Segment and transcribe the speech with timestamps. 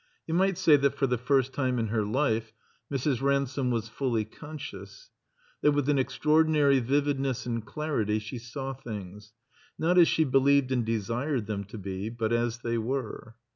[0.25, 2.53] You might say that for the first time in her life
[2.91, 3.21] Mrs.
[3.21, 5.11] Ransome was fully conscious;
[5.61, 9.33] that, with an extraordinary vividness and clarity she saw things,
[9.77, 13.35] not as she believed and de sired them to be, but as they were.